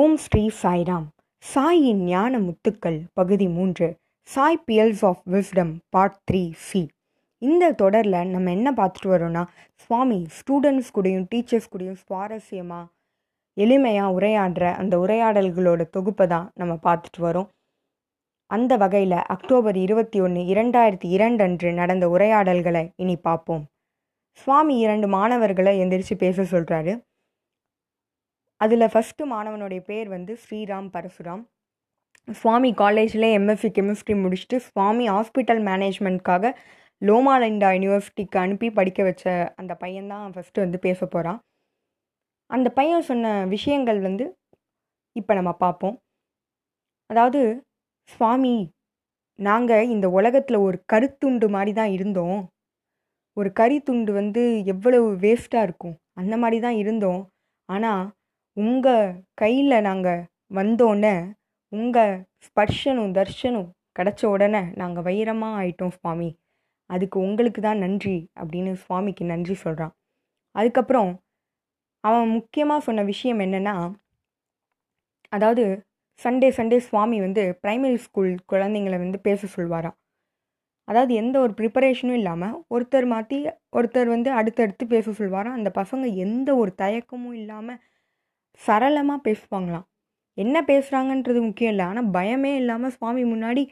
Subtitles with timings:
[0.00, 1.06] ஓம் ஸ்ரீ சாய்ராம்.
[1.44, 3.88] சாயின் ஞான முத்துக்கள் பகுதி மூன்று.
[4.28, 6.80] Sai pearls of wisdom part three C.
[7.38, 9.42] இந்த தொடரில் நம்ம என்ன பார்த்துட்டு வரோம்னா
[9.74, 12.86] சுவாமி ஸ்டூடெண்ட்ஸ் கூடயும் டீச்சர்ஸ் கூடயும் சுவாரஸ்யமாக
[13.56, 17.48] எளிமையாக உரையாடுற அந்த உரையாடல்களோட தொகுப்பை தான் நம்ம பார்த்துட்டு வரோம்.
[18.46, 23.64] அந்த வகையில் அக்டோபர் இருபத்தி ஒன்று இரண்டாயிரத்தி இரண்டு அன்று நடந்த உரையாடல்களை இனி பார்ப்போம்.
[24.32, 26.94] சுவாமி இரண்டு மாணவர்களை எந்திரிச்சு பேச சொல்கிறாரு
[28.62, 31.42] அதில் ஃபஸ்ட்டு மாணவனுடைய பேர் வந்து ஸ்ரீராம் பரசுராம்.
[32.28, 36.52] சுவாமி காலேஜில் எம்எஸ்சி கெமிஸ்ட்ரி முடிச்சுட்டு சுவாமி ஹாஸ்பிட்டல் மேனேஜ்மெண்ட்காக
[37.02, 39.24] லோமாலிண்டா யூனிவர்சிட்டிக்கு அனுப்பி படிக்க வச்ச
[39.60, 41.40] அந்த பையன்தான் ஃபஸ்ட்டு வந்து பேச போகிறான்
[42.50, 44.24] அந்த பையன் சொன்ன விஷயங்கள் வந்து
[45.16, 45.96] இப்போ நம்ம பார்ப்போம்.
[47.10, 47.40] அதாவது
[48.08, 48.54] சுவாமி
[49.38, 52.40] நாங்கள் இந்த உலகத்தில் ஒரு கருத்துண்டு மாதிரி தான் இருந்தோம்.
[53.36, 55.96] ஒரு கறித்துண்டு வந்து எவ்வளவு வேஸ்ட்டாக இருக்கும்.
[56.20, 57.22] அந்த மாதிரி தான் இருந்தோம்.
[57.68, 58.04] ஆனால்
[58.56, 60.20] உங்கள் கையில் நாங்கள்
[60.56, 61.12] வந்தோடனே
[61.72, 62.14] உங்கள்
[62.46, 66.28] ஸ்பர்ஷனும் தர்ஷனும் கிடச்ச உடனே நாங்கள் வைரமாக ஆயிட்டோம் சுவாமி.
[66.90, 69.94] அதுக்கு உங்களுக்கு தான் நன்றி அப்படின்னு சுவாமிக்கு நன்றி சொல்கிறான்
[70.54, 71.10] அதுக்கப்புறம்
[72.04, 73.74] அவன் முக்கியமாக சொன்ன விஷயம் என்னென்னா
[75.32, 75.64] அதாவது
[76.20, 79.96] சண்டே சண்டே சுவாமி வந்து ப்ரைமரி ஸ்கூல் குழந்தைங்களை வந்து பேச சொல்வாராம்.
[80.88, 83.38] அதாவது எந்த ஒரு ப்ரிப்பரேஷனும் இல்லாமல் ஒருத்தர் மாற்றி
[83.78, 85.58] ஒருத்தர் வந்து அடுத்தடுத்து பேச சொல்வாராம்.
[85.60, 87.80] அந்த பசங்க எந்த ஒரு தயக்கமும் இல்லாமல்
[88.60, 89.86] சரளமாக பேசுவாங்களாம்.
[90.38, 91.86] என்ன பேசுகிறாங்கன்றது முக்கியம் இல்லை.
[91.86, 93.62] ஆனால் பயமே இல்லாமல் சுவாமி முன்னாடி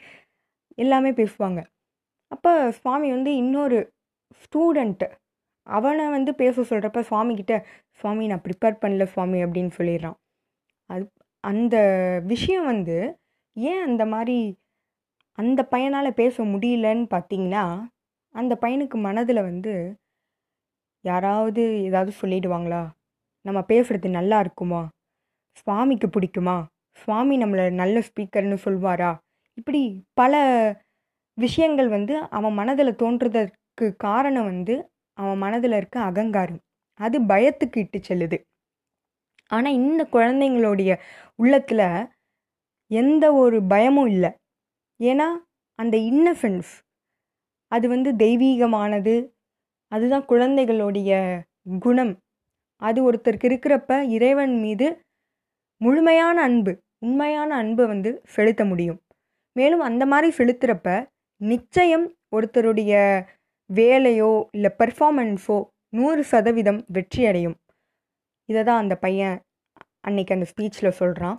[0.75, 1.61] எல்லாமே பேசுவாங்க.
[2.31, 3.79] அப்போ சுவாமி வந்து இன்னொரு
[4.43, 5.07] ஸ்டூடெண்ட்டு
[5.67, 7.55] அவனை வந்து பேச சொல்கிறப்ப சுவாமிக்கிட்ட
[7.99, 10.17] சுவாமி நான் ப்ரிப்பேர் பண்ணல சுவாமி அப்படின்னு சொல்லிடுறான்.
[10.89, 11.05] அது
[11.43, 11.75] அந்த
[12.25, 12.97] விஷயம் வந்து
[13.55, 14.37] ஏன் அந்த மாதிரி
[15.37, 17.63] அந்த பையனால் பேச முடியலன்னு பார்த்தீங்கன்னா
[18.35, 19.73] அந்த பையனுக்கு மனதில் வந்து
[21.05, 22.81] யாராவது ஏதாவது சொல்லிடுவாங்களா?
[23.45, 24.81] நம்ம பேசுகிறது நல்லா இருக்குமா?
[25.57, 26.57] சுவாமிக்கு பிடிக்குமா?
[26.97, 29.11] சுவாமி நம்மளை நல்ல ஸ்பீக்கர்னு சொல்வாரா?
[29.53, 29.81] இப்படி
[30.13, 30.33] பல
[31.37, 34.75] விஷயங்கள் வந்து அவன் மனதில் தோன்றுறதற்கு காரணம் வந்து
[35.17, 36.61] அவன் மனதில் இருக்க அகங்காரம்.
[36.99, 38.37] அது பயத்துக்கு இட்டு செல்லுது.
[39.47, 40.91] ஆனால் இந்த குழந்தைங்களுடைய
[41.35, 41.85] உள்ளத்தில்
[42.91, 44.31] எந்த ஒரு பயமும் இல்லை.
[44.99, 45.27] ஏன்னா
[45.79, 46.71] அந்த இன்னசென்ஸ்
[47.71, 49.15] அது வந்து தெய்வீகமானது.
[49.91, 51.11] அதுதான் குழந்தைகளுடைய
[51.79, 52.13] குணம்.
[52.81, 54.87] அது ஒருத்தருக்கு இருக்கிறப்ப இறைவன் மீது
[55.81, 58.99] முழுமையான அன்பு உண்மையான அன்பை வந்து செலுத்த முடியும்.
[59.55, 60.89] மேலும் அந்த மாதிரி செலுத்துகிறப்ப
[61.41, 62.05] நிச்சயம்
[62.35, 62.93] ஒருத்தருடைய
[63.69, 65.57] வேலையோ இல்லை பெர்ஃபார்மன்ஸோ
[65.89, 67.55] நூறு சதவீதம் வெற்றி அடையும்.
[68.49, 69.37] இதை தான் அந்த பையன்
[70.07, 71.37] அன்னைக்கு அந்த ஸ்பீச்சில் சொல்கிறான்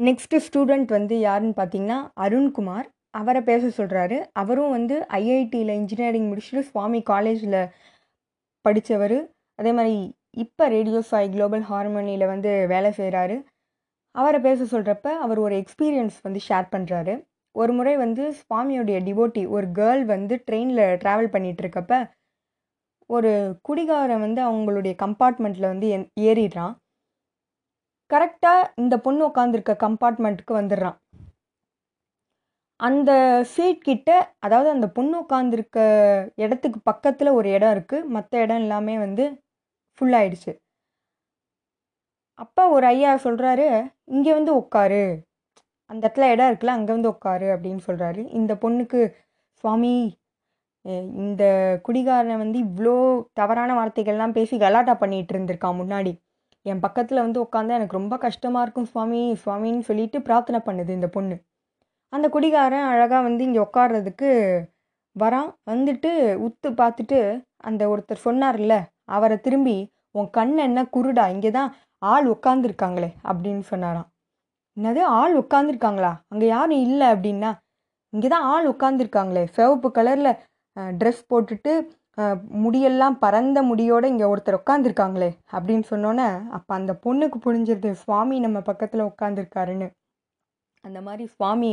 [0.00, 2.86] நெக்ஸ்ட்டு ஸ்டூடெண்ட் வந்து யாருன்னு பார்த்தீங்கன்னா அருண்குமார்.
[3.20, 7.58] அவரை பேச சொல்கிறாரு அவரும் வந்து ஐஐடியில் இன்ஜினியரிங் முடிச்சுட்டு சுவாமி காலேஜில்
[8.64, 9.16] படித்தவர்
[9.62, 9.96] அதே மாதிரி
[10.36, 13.36] இப்போ ரேடியோ சாய் குளோபல் ஹார்மோனியில் வந்து வேலை செய்கிறாரு
[14.14, 17.14] அவரை பேச சொல்கிறப்ப அவர் ஒரு எக்ஸ்பீரியன்ஸ் வந்து ஷேர் பண்ணுறாரு
[17.54, 21.94] ஒரு முறை வந்து சுவாமியோடைய டிவோட்டி ஒரு கேர்ள் வந்து ட்ரெயினில் ட்ராவல் பண்ணிகிட்டு இருக்கப்ப
[23.10, 23.30] ஒரு
[23.62, 25.88] குடிகாரன் வந்து அவங்களுடைய கம்பார்ட்மெண்ட்டில் வந்து
[26.22, 26.74] ஏறிடுறான்.
[28.10, 30.96] கரெக்டாக இந்த பொண்ணு உட்காந்துருக்க கம்பார்ட்மெண்ட்டுக்கு வந்துடுறான்.
[32.80, 33.10] அந்த
[33.52, 35.78] சீட் கிட்ட அதாவது அந்த பொண்ணு உட்காந்துருக்க
[36.36, 39.24] இடத்துக்கு பக்கத்தில் ஒரு இடம் இருக்குது மற்ற இடம் எல்லாமே வந்து
[39.98, 40.52] ஃபுல்லாகிடுச்சு
[42.38, 43.66] அப்போ ஒரு ஐயா சொல்கிறாரு
[44.14, 45.04] இங்கே வந்து உட்காரு
[45.90, 49.00] அந்த இடத்துல இடம் இருக்குல்ல அங்கே வந்து உட்காரு அப்படின்னு சொல்கிறாரு இந்த பொண்ணுக்கு
[49.64, 49.92] சுவாமி
[51.22, 51.44] இந்த
[51.86, 52.94] குடிகாரனை வந்து இவ்வளோ
[53.32, 56.12] தவறான வார்த்தைகள்லாம் பேசி கலாட்டா பண்ணிகிட்டு இருந்திருக்கான் முன்னாடி.
[56.66, 61.36] என் பக்கத்தில் வந்து உட்காந்தா எனக்கு ரொம்ப கஷ்டமாக இருக்கும் சுவாமி சுவாமின்னு சொல்லிட்டு பிரார்த்தனை பண்ணுது இந்த பொண்ணு.
[62.12, 64.30] அந்த குடிகாரன் அழகாக வந்து இங்கே உட்கார்றதுக்கு
[65.16, 65.48] வரான்.
[65.70, 66.10] வந்துட்டு
[66.46, 67.18] உத்து பார்த்துட்டு
[67.68, 68.74] அந்த ஒருத்தர் சொன்னார்ல
[69.08, 69.76] அவரை திரும்பி
[70.18, 70.80] உன் கண் என்ன?
[70.94, 71.70] குருடா இங்கே தான்
[72.02, 74.08] ஆள் உட்காந்துருக்காங்களே அப்படின்னு சொன்னாராம்.
[74.76, 75.00] என்னது?
[75.20, 77.50] ஆள் உட்காந்துருக்காங்களா அங்கே யாரும் இல்லை அப்படின்னா?
[78.12, 80.32] இங்கே தான் ஆள் உட்காந்துருக்காங்களே சிவப்பு கலரில்
[81.00, 81.72] ட்ரெஸ் போட்டுட்டு
[82.64, 86.26] முடியெல்லாம் பறந்த முடியோடு இங்கே ஒருத்தர் உட்காந்துருக்காங்களே அப்படின்னு சொன்னோன்னே
[86.56, 89.88] அப்போ அந்த பொண்ணுக்கு புரிஞ்சிருது சுவாமி நம்ம பக்கத்தில் உட்காந்துருக்காருன்னு
[90.84, 91.72] அந்த மாதிரி சுவாமி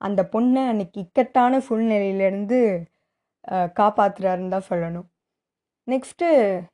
[0.00, 2.58] அந்த பொண்ணை அன்னைக்கு இக்கட்டான சூழ்நிலையிலேருந்து
[3.80, 5.06] காப்பாற்றுறாருன்னு தான் சொல்லணும்.
[5.88, 6.26] நெக்ஸ்ட்டு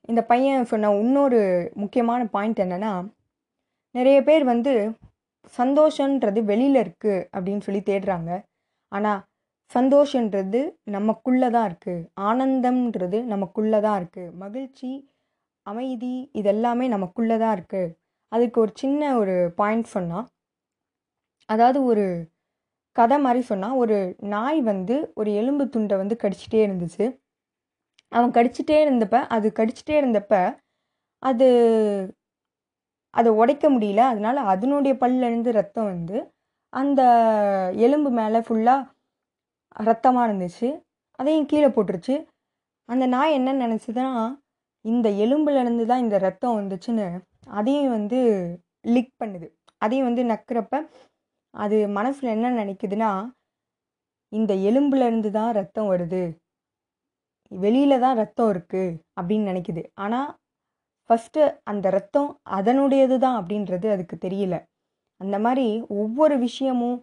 [0.08, 1.40] இந்த பையன் சொன்ன இன்னொரு
[1.75, 2.93] முக்கியமான பாயிண்ட் என்னென்னா
[3.94, 4.72] நிறைய பேர் வந்து
[5.58, 8.31] சந்தோஷன்றது வெளியில் இருக்குது அப்படின்னு சொல்லி தேடுறாங்க.
[8.93, 9.20] ஆனால்
[9.70, 10.61] சந்தோஷன்றது
[10.96, 14.90] நமக்குள்ளே தான் இருக்குது ஆனந்தம்ன்றது நமக்குள்ளே தான் இருக்குது மகிழ்ச்சி
[15.67, 17.94] அமைதி இதெல்லாமே நமக்குள்ளே தான் இருக்குது
[18.32, 20.26] அதுக்கு ஒரு சின்ன ஒரு பாயிண்ட் சொன்னால்
[21.49, 22.05] அதாவது ஒரு
[22.96, 23.96] கதை மாதிரி சொன்னால் ஒரு
[24.34, 27.06] நாய் வந்து ஒரு எலும்பு துண்டை வந்து கடிச்சிட்டே இருந்துச்சு.
[28.14, 30.34] அவன் கடிச்சிட்டே இருந்தப்ப அது கடிச்சிட்டே இருந்தப்ப
[31.22, 31.46] அது
[33.14, 34.02] அதை உடைக்க முடியல.
[34.12, 36.16] அதனால அதனுடைய பல்லிருந்து ரத்தம் வந்து
[36.72, 37.00] அந்த
[37.87, 38.81] எலும்பு மேலே ஃபுல்லாக
[39.88, 40.69] ரத்தமாக இருந்துச்சு.
[41.19, 42.14] அதையும் கீழே போட்டுருச்சு.
[42.88, 44.08] அந்த நாய் என்ன நினச்சிதுன்னா
[44.84, 47.06] இந்த எலும்புலேருந்து தான் இந்த ரத்தம் வந்துச்சுன்னு
[47.58, 48.19] அதையும் வந்து
[48.94, 49.46] லிக் பண்ணுது.
[49.82, 50.75] அதையும் வந்து நக்கிறப்ப
[51.55, 53.10] அது மனசில் என்ன நினைக்குதுன்னா
[54.32, 56.22] இந்த எலும்புலேருந்து தான் ரத்தம் வருது.
[57.62, 59.83] வெளியில் தான் ரத்தம் இருக்குது அப்படின்னு நினைக்குது.
[60.05, 60.29] ஆனால்
[61.11, 64.56] ஃபஸ்ட்டு அந்த ரத்தம் அதனுடையது தான் அப்படின்றது அதுக்கு தெரியல.
[65.21, 65.67] அந்த மாதிரி
[66.03, 66.99] ஒவ்வொரு விஷயமும்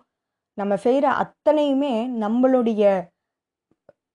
[0.58, 1.94] நம்ம செய்கிற அத்தனையுமே
[2.24, 2.84] நம்மளுடைய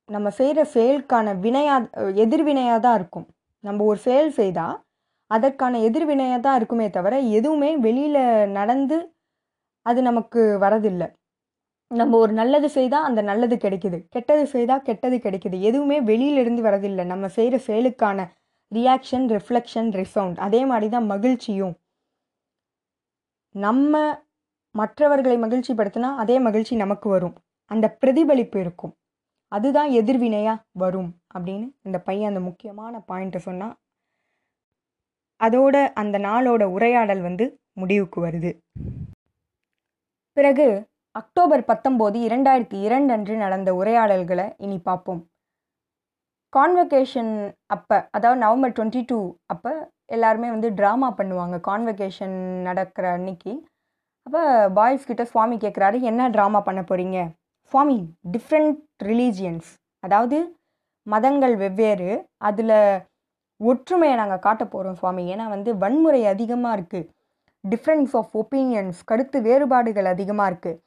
[0.09, 1.77] நம்ம செய்கிற செயலுக்கான வினையா
[2.25, 3.27] எதிர்வினையாக தான் இருக்கும்.
[3.65, 4.77] நம்ம ஒரு செயல் செய்தால்
[5.31, 8.21] அதற்கான எதிர்வினையாக தான் இருக்குமே தவிர எதுவுமே வெளியில்
[8.59, 8.99] நடந்து
[9.87, 11.09] அது நமக்கு வரதில்லை.
[11.91, 13.99] நம்ம ஒரு நல்லது செய்தால் அந்த நல்லது கிடைக்குது.
[14.11, 15.61] கெட்டது செய்தால் கெட்டது கிடைக்குது.
[15.61, 17.05] எதுவுமே வெளியிலிருந்து வரதில்லை.
[17.05, 18.19] நம்ம செய்கிற செயலுக்கான
[18.73, 21.75] ரியாக்ஷன் ரிஃப்ளெக்ஷன் ரிசவுண்ட் அதே மாதிரி தான் மகிழ்ச்சியும்.
[23.55, 24.23] நம்ம
[24.75, 27.37] மற்றவர்களை மகிழ்ச்சி படுத்தினா அதே மகிழ்ச்சி நமக்கு வரும்.
[27.71, 28.95] அந்த பிரதிபலிப்பு இருக்கும்.
[29.53, 33.75] அதுதான் எதிர்வினையாக வரும் அப்படின்னு இந்த பையன் அந்த முக்கியமான பாயிண்ட்டை சொன்னால்
[35.41, 38.51] அதோட அந்த நாளோட உரையாடல் வந்து முடிவுக்கு வருது.
[40.37, 40.67] பிறகு
[41.19, 45.21] அக்டோபர் பத்தொம்போது இரண்டாயிரத்தி இரண்டு அன்று நடந்த உரையாடல்களை இனி பார்ப்போம்.
[46.53, 47.31] கான்வெகேஷன்
[47.75, 49.19] அப்போ அதாவது நவம்பர் டுவெண்ட்டி டூ
[49.53, 49.73] அப்போ
[50.17, 51.57] எல்லாருமே வந்து ட்ராமா பண்ணுவாங்க.
[51.69, 52.37] கான்வெகேஷன்
[52.69, 53.53] நடக்கிற அன்னைக்கு.
[54.27, 54.43] அப்போ
[54.79, 57.19] பாய்ஸ் கிட்ட சுவாமி கேட்குறாரு என்ன ட்ராமா பண்ண போகிறீங்க
[57.73, 57.99] சுவாமி
[58.35, 58.79] டிஃப்ரெண்ட்
[59.11, 59.71] ரிலீஜியன்ஸ்
[60.07, 60.39] அதாவது
[61.07, 62.11] மதங்கள் வெவ்வேறு.
[62.49, 62.79] அதில்
[63.61, 65.25] ஒற்றுமையை நாங்கள் காட்ட போகிறோம் சுவாமி.
[65.35, 67.09] ஏன்னா வந்து வன்முறை அதிகமாக இருக்குது
[67.65, 70.79] டிஃப்ரென்ஸ் ஆஃப் ஒப்பீனியன்ஸ் கருத்து வேறுபாடுகள் அதிகமாக இருக்குது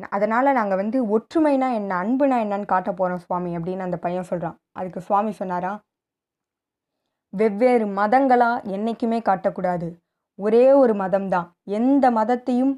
[0.00, 5.00] அதனால் நாங்கள் வந்து ஒற்றுமைனா என்ன அன்புனா என்னன்னு காட்ட போகிறோம் சுவாமி அப்படின்னு அந்த பையன் சொல்கிறான் அதுக்கு
[5.00, 5.80] சுவாமி சொன்னாரா?
[7.28, 9.98] வெவ்வேறு மதங்களாக என்றைக்குமே காட்டக்கூடாது.
[10.34, 12.74] ஒரே ஒரு மதம் தான் எந்த மதத்தையும்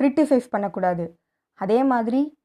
[0.00, 1.18] கிரிட்டிசைஸ் பண்ணக்கூடாது.
[1.54, 2.36] அதே மாதிரி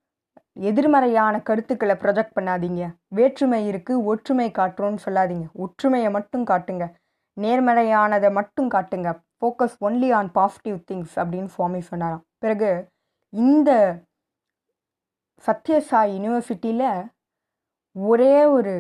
[0.54, 2.96] எதிர்மறையான கருத்துக்களை ப்ரொஜெக்ட் பண்ணாதீங்க.
[3.08, 5.46] வேற்றுமை இருக்குது ஒற்றுமை காட்டுறோன்னு சொல்லாதீங்க.
[5.54, 6.94] ஒற்றுமையை மட்டும் காட்டுங்க.
[7.42, 9.20] நேர்மறையானதை மட்டும் காட்டுங்க.
[9.40, 12.24] Focus only on positive things அப்படின்னு சுவாமி சொன்னாராம்.
[12.38, 12.92] பிறகு
[13.34, 13.72] இந்த
[15.44, 16.90] சத்யசாய் யூனிவர்சிட்டியில்
[17.96, 18.74] ஒரே ஒரு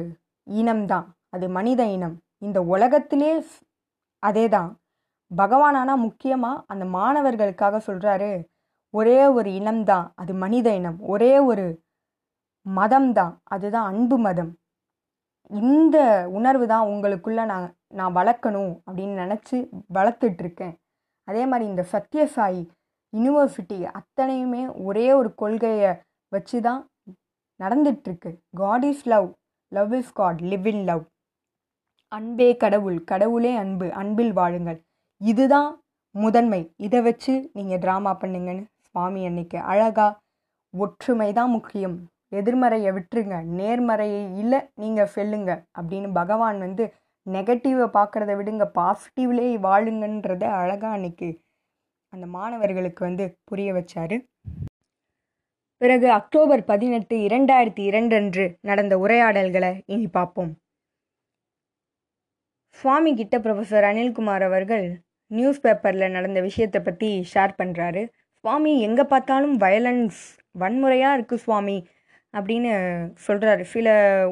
[0.47, 1.07] இனம்தான்.
[1.29, 2.15] அது மனித இனம்.
[2.37, 3.31] இந்த உலகத்திலே
[4.23, 4.69] அதே தான்
[5.31, 8.31] பகவானானா முக்கியமாக அந்த மாணவர்களுக்காக சொல்கிறாரு
[8.93, 10.07] ஒரே ஒரு இனம்தான்.
[10.15, 10.99] அது மனித இனம்.
[11.13, 11.65] ஒரே ஒரு
[12.65, 14.51] மதம் தான் அதுதான் அன்பு மதம்.
[15.51, 15.97] இந்த
[16.27, 19.57] உணர்வு தான் உங்களுக்குள்ளே நான் நான் வளர்க்கணும் அப்படின்னு நினச்சி
[19.93, 20.75] வளர்த்துட்ருக்கேன்
[21.27, 22.61] அதே மாதிரி இந்த சத்யசாயி
[23.15, 25.91] யூனிவர்சிட்டி அத்தனையுமே ஒரே ஒரு கொள்கையை
[26.31, 26.81] வச்சு தான்
[27.59, 28.31] நடந்துட்டுருக்கு.
[28.61, 29.27] God is love
[29.71, 31.03] love is God live in love
[32.11, 32.97] அன்பே கடவுள்.
[33.11, 33.85] கடவுளே அன்பு.
[34.01, 34.79] அன்பில் வாழுங்கள்.
[35.21, 35.71] இதுதான்
[36.15, 36.61] முதன்மை.
[36.85, 40.19] இதை வச்சு நீங்கள் ட்ராமா பண்ணுங்கன்னு சுவாமி அன்னைக்கு அழகாக
[40.73, 41.95] ஒற்றுமை தான் முக்கியம்.
[42.39, 43.37] எதிர்மறையை விட்டுருங்க.
[43.59, 46.85] நேர்மறையை இல்லை நீங்கள் செல்லுங்க அப்படின்னு பகவான் வந்து
[47.27, 48.63] நெகட்டிவை பார்க்குறத விடுங்க.
[48.79, 51.29] பாசிட்டிவ்லே வாழுங்கன்றத அழகாக அன்னைக்கு
[52.13, 54.17] அந்த மாணவர்களுக்கு வந்து புரிய வச்சாரு.
[55.81, 60.51] பிறகு அக்டோபர் பதினெட்டு இரண்டாயிரத்தி இரண்டு அன்று நடந்த உரையாடல்களை இனி பார்ப்போம்.
[62.79, 64.85] சுவாமி கிட்ட ப்ரொஃபஸர் அனில்குமார் அவர்கள்
[65.31, 68.01] நியூஸ் பேப்பரில் நடந்த விஷயத்தை பற்றி ஷேர் பண்ணுறாரு
[68.43, 70.21] சுவாமி எங்கே பார்த்தாலும் வயலன்ஸ்
[70.55, 71.77] வன்முறையாக இருக்குது சுவாமி
[72.33, 72.71] அப்படின்னு
[73.27, 73.87] சொல்கிறாரு சில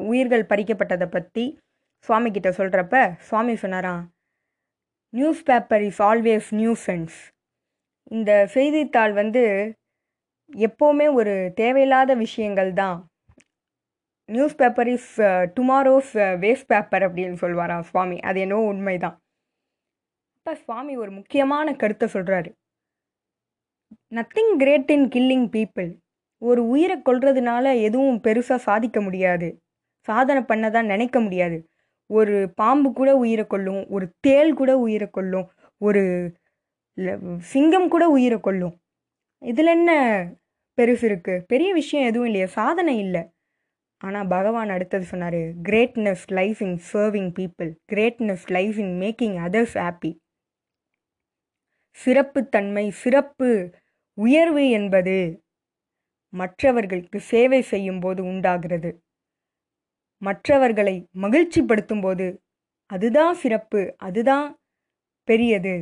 [0.06, 1.44] உயிர்கள் பறிக்கப்பட்டதை பற்றி
[2.08, 2.96] சுவாமி கிட்ட சொல்கிறப்ப
[3.28, 4.02] சுவாமி சொன்னாராம்
[5.12, 6.48] news paper is always
[6.84, 7.18] nuisance
[8.10, 9.42] இந்த செய்தித்தாள் வந்து
[10.50, 12.98] எப்போவுமே ஒரு தேவையில்லாத விஷயங்கள் தான்.
[14.28, 15.12] News paper is
[15.56, 16.12] tomorrow's
[16.44, 18.18] waste paper அப்படின்னு சொல்லுவாராம் சுவாமி.
[18.20, 19.16] அது என்னவோ உண்மைதான்.
[20.36, 22.50] இப்போ சுவாமி ஒரு முக்கியமான கருத்தை சொல்கிறாரு
[24.12, 25.90] nothing great in killing people
[26.42, 29.48] ஒரு உயிரை கொள்றதுனால எதுவும் பெருசாக சாதிக்க முடியாது.
[30.08, 31.58] சாதனை பண்ண தான் நினைக்க முடியாது.
[32.10, 35.46] ஒரு பாம்பு கூட உயிரை கொள்ளும் ஒரு தேள் கூட உயிரை கொள்ளும்
[35.80, 36.02] ஒரு
[37.52, 38.74] சிங்கம் கூட உயிரை கொள்ளும்
[39.42, 39.90] இதில் என்ன
[40.78, 43.22] பெருசு இருக்குது பெரிய விஷயம் எதுவும் இல்லையா சாதனை இல்லை.
[44.00, 50.12] ஆனால் பகவான் அடுத்தது சொன்னார் greatness life in serving people greatness life in making others happy
[51.98, 53.50] சிறப்புத்தன்மை சிறப்பு
[54.18, 55.16] உயர்வு என்பது
[56.32, 58.90] மற்றவர்களுக்கு சேவை செய்யும் போது உண்டாகிறது.
[60.22, 62.26] மற்றவர்களை மகிழ்ச்சிப்படுத்தும் போது
[62.90, 64.46] அதுதான் சிறப்பு அதுதான்
[65.28, 65.74] பெரியது.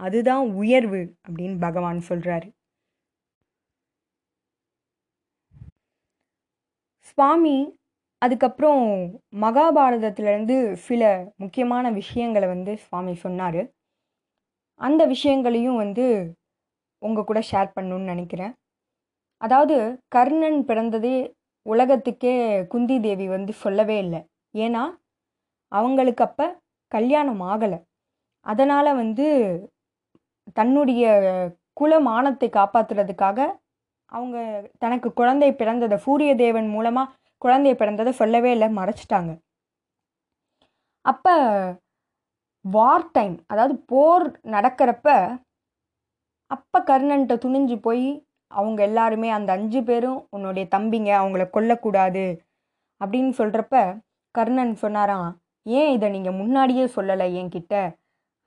[0.00, 2.48] அதுதான் உயர்வு அப்படின்னு பகவான் சொல்கிறாரு
[7.08, 7.56] சுவாமி
[8.22, 8.84] அதுக்கப்புறம்
[9.40, 11.02] மகாபாரதத்துலேருந்து சில
[11.36, 13.62] முக்கியமான விஷயங்களை வந்து சுவாமி சொன்னார்.
[14.80, 16.04] அந்த விஷயங்களையும் வந்து
[17.02, 18.52] உங்கள் கூட ஷேர் பண்ணணும்னு நினைக்கிறேன்.
[19.40, 19.76] அதாவது
[20.08, 21.16] கர்ணன் பிறந்ததே
[21.66, 22.34] உலகத்துக்கே
[22.66, 24.20] குந்தி தேவி வந்து சொல்லவே இல்லை.
[24.56, 24.82] ஏன்னா
[25.72, 26.46] அவங்களுக்கு அப்போ
[26.92, 27.78] கல்யாணம் ஆகலை.
[28.46, 29.26] அதனால் வந்து
[30.52, 31.04] தன்னுடைய
[31.72, 33.38] குல மானத்தை காப்பாற்றுறதுக்காக
[34.06, 39.38] அவங்க தனக்கு குழந்தை பிறந்ததை சூரிய தேவன் மூலமாக குழந்தை பிறந்ததை சொல்லவே இல்லை மறைச்சிட்டாங்க.
[41.04, 41.34] அப்போ
[42.64, 45.08] வார் டைம் அதாவது போர் நடக்கிறப்ப
[46.50, 48.06] அப்போ கர்ணன்ட்ட துணிஞ்சு போய்
[48.50, 52.24] அவங்க எல்லாருமே அந்த அஞ்சு பேரும் உன்னுடைய தம்பிங்க அவங்கள கொல்லக்கூடாது
[53.00, 54.02] அப்படின்னு சொல்கிறப்ப
[54.34, 55.28] கர்ணன் சொன்னாராம்
[55.62, 57.74] ஏன் இதை நீங்கள் முன்னாடியே சொல்லலை என்கிட்ட?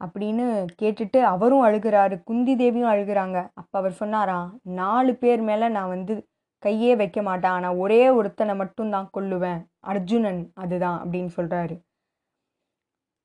[0.05, 0.45] அப்படின்னு
[0.81, 2.15] கேட்டுட்டு அவரும் அழுகிறாரு.
[2.23, 3.37] குந்தி தேவியும் அழுகிறாங்க.
[3.53, 4.47] அப்போ அவர் சொன்னாராம்
[4.81, 6.15] நாலு பேர் மேலே நான் வந்து
[6.63, 7.55] கையே வைக்க மாட்டேன்.
[7.57, 9.61] ஆனால் ஒரே ஒருத்தனை மட்டும்தான் கொல்லுவேன்.
[9.91, 11.75] அர்ஜுனன் அதுதான் அப்படின்னு சொல்கிறாரு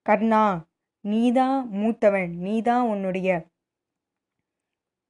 [0.07, 0.43] கர்ணா
[1.05, 2.33] நீதான் மூத்தவன்.
[2.47, 3.29] நீதான் உன்னுடைய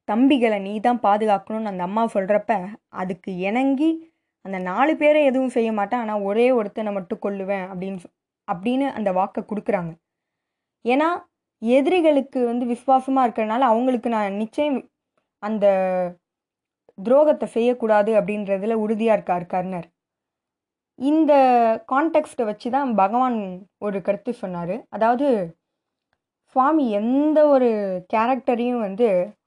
[0.08, 2.52] தம்பிகளை நீ தான் பாதுகாக்கணும்னு அந்த அம்மா சொல்கிறப்ப
[3.00, 3.90] அதுக்கு இணங்கி
[4.44, 6.00] அந்த நாலு பேரை எதுவும் செய்ய மாட்டேன்.
[6.00, 8.00] ஆனால் ஒரே ஒருத்தனை மட்டும் கொல்லுவேன் அப்படின்னு
[8.48, 9.92] அப்படின்னு அந்த வாக்கை கொடுக்குறாங்க.
[10.84, 11.08] ஏன்னா
[11.62, 14.78] எதிரிகளுக்கு வந்து விசுவாசமாக இருக்கிறனால அவங்களுக்கு நான் நிச்சயம்
[15.42, 15.66] அந்த
[16.98, 19.86] துரோகத்தை செய்யக்கூடாது அப்படின்றதுல உறுதியாக இருக்கார் கர்ணர்.
[20.98, 21.32] இந்த
[21.92, 23.38] கான்டெக்ஸ்ட்டை வச்சு தான் பகவான்
[23.78, 24.74] ஒரு கருத்து சொன்னார்.
[24.88, 25.28] அதாவது
[26.56, 27.68] சுவாமி எந்த ஒரு
[28.14, 29.06] கேரக்டரையும் வந்து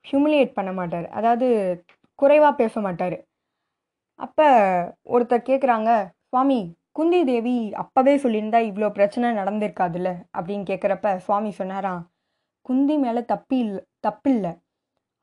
[0.09, 1.07] ஹியூமிலியேட் பண்ண மாட்டார்.
[1.09, 1.47] அதாவது
[2.19, 3.17] குறைவாக பேச மாட்டார்.
[4.19, 4.47] அப்போ
[5.15, 5.91] ஒருத்தர் கேட்குறாங்க
[6.29, 6.59] சுவாமி
[6.95, 12.03] குந்தி தேவி அப்போவே சொல்லியிருந்தா இவ்வளோ பிரச்சனை நடந்திருக்காதுல்ல அப்படின்னு கேட்குறப்ப சுவாமி சொன்னாராம்
[12.65, 14.51] குந்தி மேலே தப்பி இல்லை தப்பில்லை.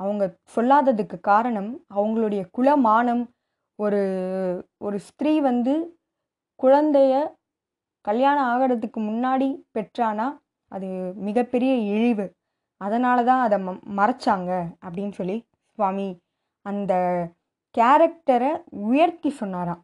[0.01, 0.25] அவங்க
[0.57, 3.25] சொல்லாததுக்கு காரணம் அவங்களுடைய குலமானம்.
[3.79, 4.01] ஒரு
[4.79, 5.75] ஒரு ஸ்திரீ வந்து
[6.61, 7.15] குழந்தைய
[8.05, 10.27] கல்யாணம் ஆகிறதுக்கு முன்னாடி பெற்றானா
[10.73, 10.89] அது
[11.29, 12.27] மிகப்பெரிய இழிவு.
[12.81, 14.51] அதனால தான் அதை ம மறைச்சாங்க
[14.85, 15.37] அப்படின்னு சொல்லி
[15.79, 16.09] சுவாமி
[16.67, 16.93] அந்த
[17.75, 18.53] கேரக்டரை
[18.89, 19.83] உயர்த்தி சொன்னாராம்.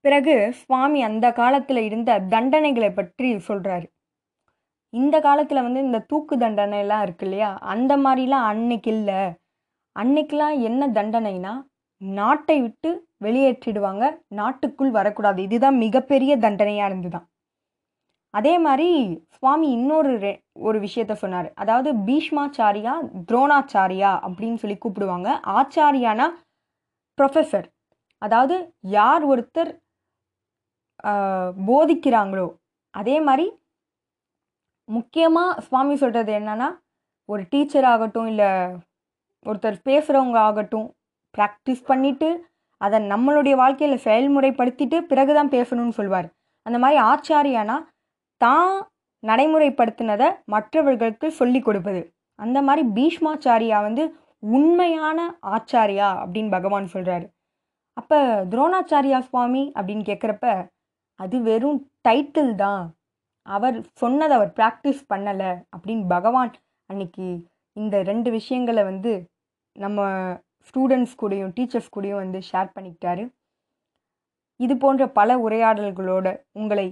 [0.00, 3.84] பிறகு சுவாமி அந்த காலத்தில் இருந்த தண்டனைகளை பற்றி சொல்கிறாரு
[4.88, 7.58] இந்த காலத்தில் வந்து இந்த தூக்கு தண்டனைலாம் இருக்கு இல்லையா?
[7.58, 9.32] அந்த மாதிரிலாம் அன்னைக்கு இல்லை.
[9.98, 11.62] அன்னைக்கெலாம் என்ன தண்டனைனா
[11.96, 14.18] நாட்டை விட்டு வெளியேற்றிடுவாங்க.
[14.28, 15.42] நாட்டுக்குள் வரக்கூடாது.
[15.42, 17.28] இதுதான் மிகப்பெரிய தண்டனையாக இருந்துதான்.
[18.30, 21.52] அதே மாதிரி சுவாமி இன்னொரு ரெ- ஒரு விஷயத்த சொன்னார்.
[21.54, 22.92] அதாவது பீஷ்மாச்சாரியா
[23.32, 25.40] துரோணாச்சாரியா அப்படின்னு சொல்லி கூப்பிடுவாங்க.
[25.46, 26.26] ஆச்சாரியானா
[27.22, 27.64] ப்ரொஃபஸர்
[28.18, 29.78] அதாவது யார் ஒருத்தர்
[31.68, 32.46] போதிக்கிறாங்களோ?
[32.94, 33.46] அதே மாதிரி
[34.88, 36.68] முக்கியமாக சுவாமி சொல்கிறது என்னென்னா
[37.28, 38.50] ஒரு டீச்சர் ஆகட்டும் இல்லை
[39.46, 40.88] ஒருத்தர் பேசுகிறவங்க ஆகட்டும்
[41.38, 42.28] ப்ராக்டிஸ் பண்ணிவிட்டு
[42.80, 46.28] அதை நம்மளுடைய வாழ்க்கையில் செயல்முறைப்படுத்திட்டு பிறகு தான் பேசணும்னு சொல்வார்.
[46.66, 47.76] அந்த மாதிரி ஆச்சாரியானா
[48.40, 48.70] தான்
[49.22, 52.00] நடைமுறைப்படுத்தினதை மற்றவர்களுக்கு சொல்லி கொடுப்பது.
[52.38, 54.04] அந்த மாதிரி பீஷ்மாச்சாரியா வந்து
[54.42, 55.18] உண்மையான
[55.54, 57.26] ஆச்சாரியா அப்படின்னு பகவான் சொல்கிறாரு
[57.96, 58.18] அப்போ
[58.52, 60.46] துரோணாச்சாரியா சுவாமி அப்படின்னு கேட்குறப்ப
[61.22, 62.84] அது வெறும் டைட்டில் தான்.
[63.56, 66.52] அவர் சொன்னதை அவர் ப்ராக்டிஸ் பண்ணலை அப்படின்னு பகவான்
[66.90, 67.26] அன்னைக்கு
[67.76, 69.12] இந்த ரெண்டு விஷயங்களை வந்து
[69.76, 70.08] நம்ம
[70.68, 73.24] ஸ்டூடெண்ட்ஸ் கூடயும் டீச்சர்ஸ் கூடயும் வந்து ஷேர் பண்ணிக்கிட்டாரு.
[74.60, 76.86] இது போன்ற பல உரையாடல்களோடு உங்களை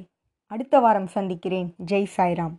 [0.53, 1.69] அடுத்த வாரம் சந்திக்கிறேன்.
[1.91, 2.55] ஜெய் சாய்ராம்.